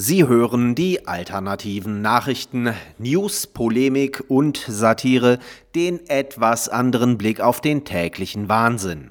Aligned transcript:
Sie 0.00 0.28
hören 0.28 0.76
die 0.76 1.08
alternativen 1.08 2.02
Nachrichten, 2.02 2.72
News, 2.98 3.48
Polemik 3.48 4.22
und 4.28 4.64
Satire, 4.68 5.40
den 5.74 6.08
etwas 6.08 6.68
anderen 6.68 7.18
Blick 7.18 7.40
auf 7.40 7.60
den 7.60 7.84
täglichen 7.84 8.48
Wahnsinn. 8.48 9.10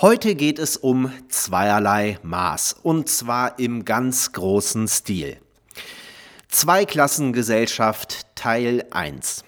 Heute 0.00 0.34
geht 0.34 0.58
es 0.58 0.78
um 0.78 1.12
zweierlei 1.28 2.18
Maß, 2.22 2.76
und 2.82 3.10
zwar 3.10 3.58
im 3.58 3.84
ganz 3.84 4.32
großen 4.32 4.88
Stil. 4.88 5.36
Zweiklassengesellschaft 6.48 8.34
Teil 8.34 8.86
1 8.90 9.44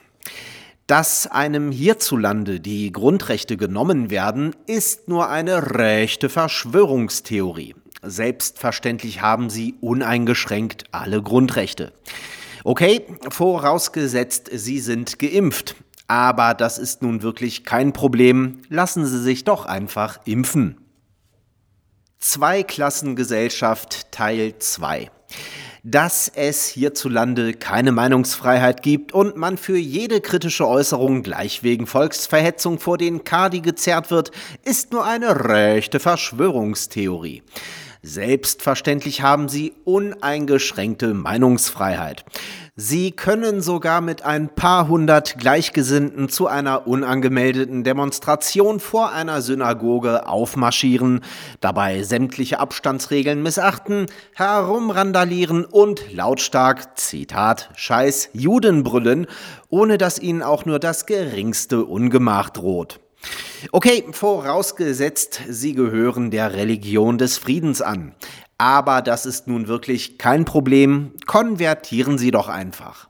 dass 0.87 1.29
einem 1.29 1.71
hierzulande 1.71 2.59
die 2.59 2.91
Grundrechte 2.91 3.57
genommen 3.57 4.11
werden, 4.11 4.57
ist 4.67 5.07
nur 5.07 5.29
eine 5.29 5.79
rechte 5.79 6.29
Verschwörungstheorie. 6.29 7.77
Selbstverständlich 8.03 9.21
haben 9.21 9.51
sie 9.51 9.75
uneingeschränkt 9.81 10.85
alle 10.93 11.23
Grundrechte. 11.23 11.93
Okay, 12.65 13.05
vorausgesetzt, 13.29 14.51
Sie 14.53 14.81
sind 14.81 15.19
geimpft. 15.19 15.77
Aber 16.09 16.55
das 16.55 16.79
ist 16.79 17.03
nun 17.03 17.23
wirklich 17.23 17.65
kein 17.65 17.93
Problem. 17.93 18.63
Lassen 18.69 19.07
Sie 19.07 19.21
sich 19.21 19.45
doch 19.45 19.65
einfach 19.67 20.19
impfen. 20.25 20.77
Zweiklassengesellschaft 22.19 24.11
Teil 24.13 24.59
2 24.59 25.11
dass 25.83 26.31
es 26.35 26.67
hierzulande 26.67 27.55
keine 27.55 27.93
Meinungsfreiheit 27.93 28.83
gibt 28.83 29.13
und 29.13 29.37
man 29.37 29.57
für 29.57 29.79
jede 29.79 30.21
kritische 30.21 30.69
Äußerung 30.69 31.23
gleich 31.23 31.63
wegen 31.63 31.87
Volksverhetzung 31.87 32.79
vor 32.79 32.99
den 32.99 33.25
Kadi 33.25 33.61
gezerrt 33.61 34.11
wird, 34.11 34.31
ist 34.65 34.93
nur 34.93 35.07
eine 35.07 35.49
rechte 35.49 35.99
Verschwörungstheorie. 35.99 37.43
Selbstverständlich 38.03 39.21
haben 39.21 39.51
sie 39.51 39.75
uneingeschränkte 39.85 41.13
Meinungsfreiheit. 41.13 42.25
Sie 42.75 43.11
können 43.11 43.61
sogar 43.61 44.01
mit 44.01 44.23
ein 44.23 44.49
paar 44.49 44.89
hundert 44.89 45.39
Gleichgesinnten 45.39 46.31
zu 46.31 46.47
einer 46.47 46.87
unangemeldeten 46.87 47.85
Demonstration 47.85 48.81
vor 48.81 49.13
einer 49.13 49.43
Synagoge 49.43 50.27
aufmarschieren, 50.27 51.21
dabei 51.61 52.03
sämtliche 52.03 52.59
Abstandsregeln 52.59 53.43
missachten, 53.43 54.07
herumrandalieren 54.33 55.67
und 55.67 56.11
lautstark, 56.11 56.97
Zitat, 56.99 57.69
Scheiß 57.75 58.31
Juden 58.33 58.83
brüllen, 58.83 59.27
ohne 59.69 59.99
dass 59.99 60.19
ihnen 60.19 60.43
auch 60.43 60.65
nur 60.65 60.79
das 60.79 61.05
geringste 61.05 61.85
Ungemach 61.85 62.49
droht. 62.49 62.99
Okay, 63.73 64.05
vorausgesetzt, 64.13 65.41
Sie 65.49 65.75
gehören 65.75 66.31
der 66.31 66.55
Religion 66.55 67.19
des 67.19 67.39
Friedens 67.39 67.83
an. 67.83 68.15
Aber 68.59 69.03
das 69.03 69.27
ist 69.27 69.47
nun 69.47 69.69
wirklich 69.69 70.19
kein 70.19 70.45
Problem. 70.45 71.13
Konvertieren 71.27 72.19
Sie 72.19 72.31
doch 72.31 72.49
einfach. 72.49 73.09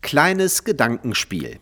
Kleines 0.00 0.64
Gedankenspiel. 0.64 1.58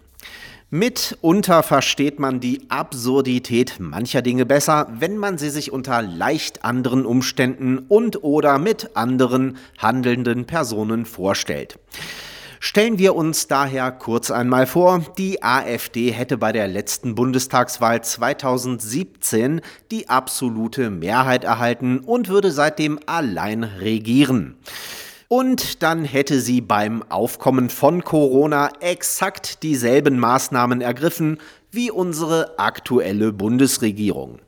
Mitunter 0.69 1.63
versteht 1.63 2.19
man 2.19 2.41
die 2.41 2.69
Absurdität 2.71 3.77
mancher 3.79 4.21
Dinge 4.21 4.45
besser, 4.45 4.89
wenn 4.99 5.17
man 5.17 5.39
sie 5.39 5.51
sich 5.51 5.71
unter 5.71 6.03
leicht 6.03 6.65
anderen 6.65 7.07
Umständen 7.07 7.79
und 7.79 8.25
oder 8.25 8.59
mit 8.59 8.97
anderen 8.97 9.59
handelnden 9.79 10.45
Personen 10.45 11.07
vorstellt. 11.07 11.79
Stellen 12.61 12.99
wir 12.99 13.15
uns 13.15 13.49
daher 13.49 13.93
kurz 13.93 14.31
einmal 14.31 14.67
vor, 14.67 15.05
die 15.19 15.43
AfD 15.43 16.11
hätte 16.11 16.39
bei 16.39 16.53
der 16.53 16.69
letzten 16.69 17.15
Bundestagswahl 17.15 18.03
2017 18.03 19.61
die 19.91 20.09
absolute 20.09 20.91
Mehrheit 20.91 21.45
erhalten 21.45 22.01
und 22.01 22.29
würde 22.29 22.51
seitdem 22.51 22.99
allein 23.07 23.65
regieren. 23.65 24.57
Und 25.29 25.83
dann 25.83 26.05
hätte 26.05 26.41
sie 26.41 26.61
beim 26.61 27.03
Aufkommen 27.09 27.69
von 27.69 28.05
Corona 28.05 28.71
exakt 28.81 29.63
dieselben 29.63 30.19
Maßnahmen 30.19 30.81
ergriffen 30.81 31.39
wie 31.73 31.91
unsere 31.91 32.59
aktuelle 32.59 33.33
Bundesregierung. 33.33 34.39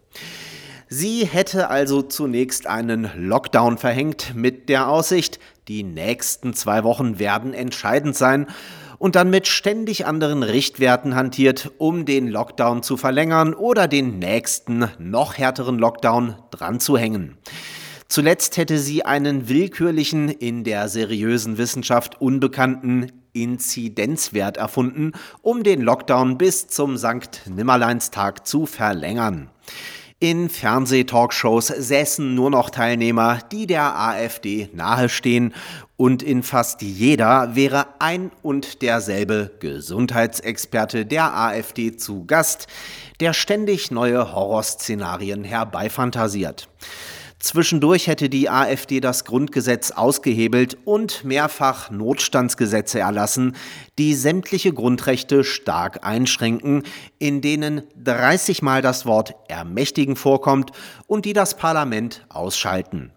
Sie 0.90 1.26
hätte 1.26 1.68
also 1.68 2.00
zunächst 2.00 2.66
einen 2.66 3.10
Lockdown 3.14 3.76
verhängt 3.76 4.34
mit 4.34 4.70
der 4.70 4.88
Aussicht, 4.88 5.38
die 5.68 5.82
nächsten 5.82 6.54
zwei 6.54 6.82
Wochen 6.82 7.18
werden 7.18 7.52
entscheidend 7.52 8.16
sein 8.16 8.46
und 8.96 9.14
dann 9.14 9.28
mit 9.28 9.46
ständig 9.46 10.06
anderen 10.06 10.42
Richtwerten 10.42 11.14
hantiert, 11.14 11.72
um 11.76 12.06
den 12.06 12.28
Lockdown 12.28 12.82
zu 12.82 12.96
verlängern 12.96 13.52
oder 13.52 13.86
den 13.86 14.18
nächsten, 14.18 14.88
noch 14.98 15.36
härteren 15.36 15.78
Lockdown 15.78 16.36
dran 16.50 16.80
zu 16.80 16.96
hängen. 16.96 17.36
Zuletzt 18.08 18.56
hätte 18.56 18.78
sie 18.78 19.04
einen 19.04 19.50
willkürlichen, 19.50 20.30
in 20.30 20.64
der 20.64 20.88
seriösen 20.88 21.58
Wissenschaft 21.58 22.18
unbekannten 22.18 23.12
Inzidenzwert 23.34 24.56
erfunden, 24.56 25.12
um 25.42 25.62
den 25.62 25.82
Lockdown 25.82 26.38
bis 26.38 26.68
zum 26.68 26.96
Sankt 26.96 27.42
Nimmerleinstag 27.46 28.46
zu 28.46 28.64
verlängern. 28.64 29.50
In 30.20 30.48
Fernsehtalkshows 30.48 31.68
säßen 31.68 32.34
nur 32.34 32.50
noch 32.50 32.70
Teilnehmer, 32.70 33.38
die 33.52 33.68
der 33.68 33.96
AfD 33.96 34.68
nahestehen 34.72 35.54
und 35.96 36.24
in 36.24 36.42
fast 36.42 36.82
jeder 36.82 37.54
wäre 37.54 37.86
ein 38.00 38.32
und 38.42 38.82
derselbe 38.82 39.52
Gesundheitsexperte 39.60 41.06
der 41.06 41.36
AfD 41.36 41.96
zu 41.96 42.24
Gast, 42.26 42.66
der 43.20 43.32
ständig 43.32 43.92
neue 43.92 44.34
Horrorszenarien 44.34 45.44
herbeifantasiert. 45.44 46.68
Zwischendurch 47.40 48.08
hätte 48.08 48.28
die 48.28 48.50
AfD 48.50 48.98
das 48.98 49.24
Grundgesetz 49.24 49.92
ausgehebelt 49.92 50.76
und 50.84 51.22
mehrfach 51.22 51.88
Notstandsgesetze 51.90 52.98
erlassen, 52.98 53.54
die 53.96 54.14
sämtliche 54.14 54.72
Grundrechte 54.72 55.44
stark 55.44 56.04
einschränken, 56.04 56.82
in 57.20 57.40
denen 57.40 57.82
30 58.02 58.62
Mal 58.62 58.82
das 58.82 59.06
Wort 59.06 59.36
ermächtigen 59.46 60.16
vorkommt 60.16 60.72
und 61.06 61.26
die 61.26 61.32
das 61.32 61.56
Parlament 61.56 62.26
ausschalten. 62.28 63.12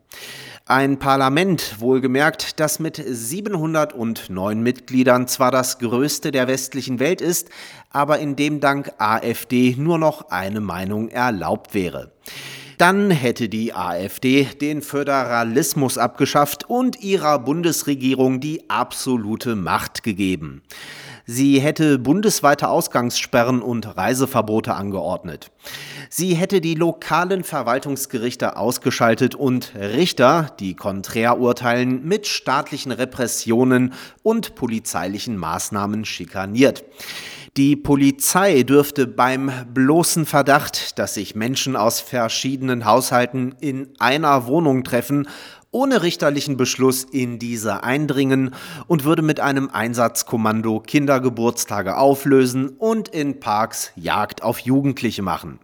Ein 0.68 1.00
Parlament, 1.00 1.80
wohlgemerkt, 1.80 2.60
das 2.60 2.80
mit 2.80 3.04
709 3.06 4.62
Mitgliedern 4.62 5.28
zwar 5.28 5.50
das 5.50 5.80
größte 5.80 6.32
der 6.32 6.48
westlichen 6.48 7.00
Welt 7.00 7.20
ist, 7.20 7.50
aber 7.90 8.20
in 8.20 8.36
dem 8.36 8.60
dank 8.60 8.94
AfD 9.00 9.76
nur 9.78 9.98
noch 9.98 10.30
eine 10.30 10.62
Meinung 10.62 11.10
erlaubt 11.10 11.74
wäre. 11.74 12.12
Dann 12.82 13.12
hätte 13.12 13.48
die 13.48 13.76
AfD 13.76 14.48
den 14.60 14.82
Föderalismus 14.82 16.00
abgeschafft 16.00 16.68
und 16.68 17.00
ihrer 17.04 17.38
Bundesregierung 17.38 18.40
die 18.40 18.72
absolute 18.72 19.56
Macht 19.56 20.02
gegeben. 20.02 20.64
Sie 21.28 21.62
hätte 21.62 22.00
bundesweite 22.00 22.70
Ausgangssperren 22.70 23.62
und 23.62 23.98
Reiseverbote 23.98 24.74
angeordnet. 24.74 25.52
Sie 26.10 26.34
hätte 26.34 26.60
die 26.60 26.74
lokalen 26.74 27.44
Verwaltungsgerichte 27.44 28.58
ausgeschaltet 28.58 29.36
und 29.36 29.76
Richter, 29.76 30.50
die 30.60 30.74
konträr 30.74 31.40
urteilen, 31.40 32.04
mit 32.08 32.26
staatlichen 32.26 32.92
Repressionen 32.92 33.94
und 34.24 34.56
polizeilichen 34.56 35.38
Maßnahmen 35.38 36.04
schikaniert. 36.04 36.84
Die 37.58 37.76
Polizei 37.76 38.64
dürfte 38.64 39.08
beim 39.08 39.52
bloßen 39.74 40.26
Verdacht, 40.26 40.98
dass 40.98 41.16
sich 41.16 41.36
Menschen 41.36 41.76
aus 41.76 42.00
verschiedenen 42.00 42.86
Haushalten 42.86 43.56
in 43.60 43.90
einer 44.00 44.48
Wohnung 44.48 44.86
treffen, 44.86 45.28
ohne 45.70 46.02
richterlichen 46.02 46.56
Beschluss 46.56 47.04
in 47.04 47.40
diese 47.40 47.84
eindringen 47.84 48.56
und 48.88 49.04
würde 49.04 49.22
mit 49.22 49.42
einem 49.42 49.70
Einsatzkommando 49.70 50.80
Kindergeburtstage 50.80 51.98
auflösen 51.98 52.70
und 52.70 53.10
in 53.10 53.42
Parks 53.42 53.92
Jagd 53.98 54.44
auf 54.44 54.60
Jugendliche 54.60 55.22
machen. 55.22 55.60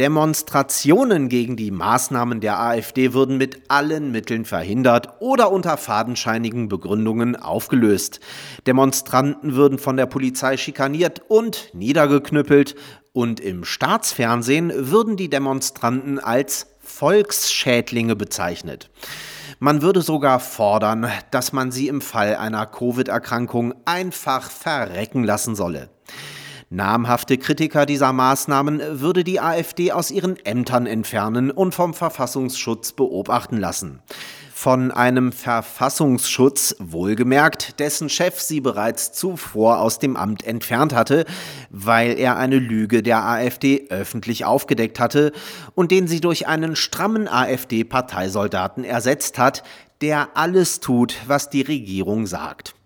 Demonstrationen 0.00 1.28
gegen 1.28 1.56
die 1.56 1.70
Maßnahmen 1.70 2.40
der 2.40 2.58
AfD 2.58 3.12
würden 3.12 3.36
mit 3.36 3.60
allen 3.68 4.10
Mitteln 4.10 4.46
verhindert 4.46 5.20
oder 5.20 5.52
unter 5.52 5.76
fadenscheinigen 5.76 6.68
Begründungen 6.68 7.36
aufgelöst. 7.36 8.18
Demonstranten 8.66 9.56
würden 9.56 9.78
von 9.78 9.98
der 9.98 10.06
Polizei 10.06 10.56
schikaniert 10.56 11.20
und 11.28 11.68
niedergeknüppelt 11.74 12.76
und 13.12 13.40
im 13.40 13.62
Staatsfernsehen 13.62 14.72
würden 14.74 15.18
die 15.18 15.28
Demonstranten 15.28 16.18
als 16.18 16.68
Volksschädlinge 16.80 18.16
bezeichnet. 18.16 18.88
Man 19.58 19.82
würde 19.82 20.00
sogar 20.00 20.40
fordern, 20.40 21.10
dass 21.30 21.52
man 21.52 21.72
sie 21.72 21.88
im 21.88 22.00
Fall 22.00 22.36
einer 22.36 22.64
Covid-Erkrankung 22.64 23.74
einfach 23.84 24.50
verrecken 24.50 25.24
lassen 25.24 25.54
solle. 25.54 25.90
Namhafte 26.72 27.36
Kritiker 27.36 27.84
dieser 27.84 28.12
Maßnahmen 28.12 29.00
würde 29.00 29.24
die 29.24 29.40
AfD 29.40 29.90
aus 29.90 30.12
ihren 30.12 30.36
Ämtern 30.46 30.86
entfernen 30.86 31.50
und 31.50 31.74
vom 31.74 31.94
Verfassungsschutz 31.94 32.92
beobachten 32.92 33.56
lassen. 33.56 33.98
Von 34.54 34.92
einem 34.92 35.32
Verfassungsschutz, 35.32 36.76
wohlgemerkt, 36.78 37.80
dessen 37.80 38.08
Chef 38.08 38.38
sie 38.40 38.60
bereits 38.60 39.10
zuvor 39.10 39.80
aus 39.80 39.98
dem 39.98 40.16
Amt 40.16 40.44
entfernt 40.44 40.94
hatte, 40.94 41.24
weil 41.70 42.16
er 42.16 42.36
eine 42.36 42.60
Lüge 42.60 43.02
der 43.02 43.24
AfD 43.24 43.88
öffentlich 43.88 44.44
aufgedeckt 44.44 45.00
hatte 45.00 45.32
und 45.74 45.90
den 45.90 46.06
sie 46.06 46.20
durch 46.20 46.46
einen 46.46 46.76
strammen 46.76 47.26
AfD-Parteisoldaten 47.26 48.84
ersetzt 48.84 49.38
hat, 49.38 49.64
der 50.02 50.36
alles 50.36 50.78
tut, 50.78 51.16
was 51.26 51.50
die 51.50 51.62
Regierung 51.62 52.28
sagt. 52.28 52.76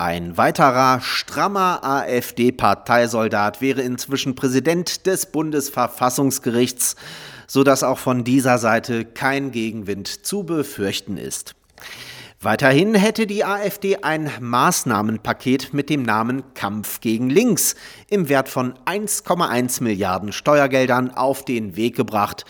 Ein 0.00 0.36
weiterer 0.36 1.00
strammer 1.00 1.82
AfD-Parteisoldat 1.82 3.60
wäre 3.60 3.82
inzwischen 3.82 4.36
Präsident 4.36 5.06
des 5.06 5.26
Bundesverfassungsgerichts, 5.26 6.94
sodass 7.48 7.82
auch 7.82 7.98
von 7.98 8.22
dieser 8.22 8.58
Seite 8.58 9.04
kein 9.04 9.50
Gegenwind 9.50 10.24
zu 10.24 10.44
befürchten 10.44 11.16
ist. 11.16 11.56
Weiterhin 12.40 12.94
hätte 12.94 13.26
die 13.26 13.44
AfD 13.44 13.96
ein 13.96 14.30
Maßnahmenpaket 14.38 15.74
mit 15.74 15.90
dem 15.90 16.04
Namen 16.04 16.44
Kampf 16.54 17.00
gegen 17.00 17.28
Links 17.28 17.74
im 18.08 18.28
Wert 18.28 18.48
von 18.48 18.74
1,1 18.86 19.82
Milliarden 19.82 20.30
Steuergeldern 20.30 21.10
auf 21.10 21.44
den 21.44 21.74
Weg 21.74 21.96
gebracht, 21.96 22.44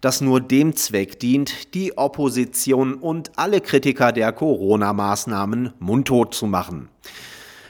das 0.00 0.20
nur 0.20 0.40
dem 0.40 0.76
Zweck 0.76 1.18
dient, 1.18 1.74
die 1.74 1.96
Opposition 1.98 2.94
und 2.94 3.32
alle 3.36 3.60
Kritiker 3.60 4.12
der 4.12 4.32
Corona-Maßnahmen 4.32 5.74
mundtot 5.78 6.34
zu 6.34 6.46
machen. 6.46 6.88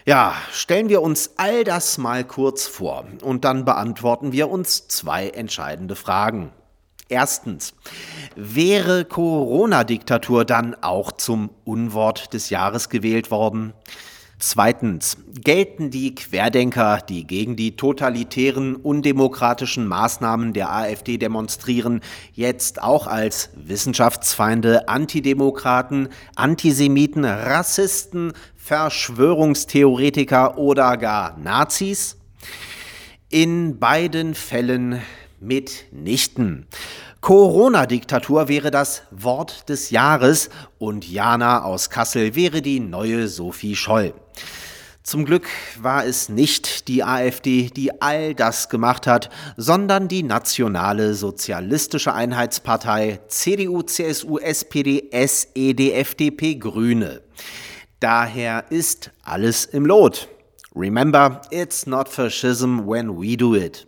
Ja, 0.04 0.34
stellen 0.52 0.88
wir 0.88 1.02
uns 1.02 1.32
all 1.36 1.64
das 1.64 1.98
mal 1.98 2.24
kurz 2.24 2.66
vor 2.66 3.04
und 3.22 3.44
dann 3.44 3.64
beantworten 3.64 4.32
wir 4.32 4.50
uns 4.50 4.88
zwei 4.88 5.28
entscheidende 5.28 5.96
Fragen. 5.96 6.50
Erstens, 7.10 7.74
wäre 8.36 9.04
Corona-Diktatur 9.06 10.44
dann 10.44 10.76
auch 10.82 11.12
zum 11.12 11.50
Unwort 11.64 12.34
des 12.34 12.50
Jahres 12.50 12.90
gewählt 12.90 13.30
worden? 13.30 13.72
Zweitens, 14.40 15.16
gelten 15.42 15.90
die 15.90 16.14
Querdenker, 16.14 17.02
die 17.08 17.26
gegen 17.26 17.56
die 17.56 17.74
totalitären, 17.74 18.76
undemokratischen 18.76 19.88
Maßnahmen 19.88 20.52
der 20.52 20.72
AfD 20.72 21.18
demonstrieren, 21.18 22.02
jetzt 22.34 22.80
auch 22.80 23.08
als 23.08 23.50
Wissenschaftsfeinde, 23.56 24.88
Antidemokraten, 24.88 26.08
Antisemiten, 26.36 27.24
Rassisten, 27.24 28.32
Verschwörungstheoretiker 28.54 30.56
oder 30.56 30.96
gar 30.98 31.36
Nazis? 31.36 32.16
In 33.30 33.80
beiden 33.80 34.36
Fällen 34.36 35.02
mitnichten. 35.40 36.68
Corona-Diktatur 37.20 38.48
wäre 38.48 38.70
das 38.70 39.02
Wort 39.10 39.68
des 39.68 39.90
Jahres 39.90 40.50
und 40.78 41.08
Jana 41.08 41.64
aus 41.64 41.90
Kassel 41.90 42.36
wäre 42.36 42.62
die 42.62 42.78
neue 42.78 43.26
Sophie 43.26 43.74
Scholl. 43.74 44.14
Zum 45.02 45.24
Glück 45.24 45.48
war 45.80 46.04
es 46.04 46.28
nicht 46.28 46.86
die 46.86 47.02
AfD, 47.02 47.70
die 47.74 48.02
all 48.02 48.34
das 48.34 48.68
gemacht 48.68 49.06
hat, 49.06 49.30
sondern 49.56 50.06
die 50.06 50.22
nationale 50.22 51.14
sozialistische 51.14 52.12
Einheitspartei 52.12 53.18
CDU, 53.28 53.82
CSU, 53.82 54.38
SPD, 54.38 55.08
SED, 55.10 55.92
FDP, 55.92 56.56
Grüne. 56.56 57.22
Daher 58.00 58.66
ist 58.70 59.10
alles 59.22 59.64
im 59.64 59.86
Lot. 59.86 60.28
Remember, 60.76 61.40
it's 61.50 61.86
not 61.86 62.08
fascism 62.08 62.86
when 62.86 63.18
we 63.20 63.36
do 63.36 63.56
it. 63.56 63.87